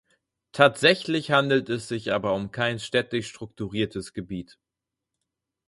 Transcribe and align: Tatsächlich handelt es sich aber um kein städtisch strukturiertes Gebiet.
Tatsächlich 0.51 1.29
handelt 1.29 1.69
es 1.69 1.87
sich 1.87 2.11
aber 2.11 2.33
um 2.33 2.49
kein 2.51 2.79
städtisch 2.79 3.27
strukturiertes 3.29 4.13
Gebiet. 4.13 4.57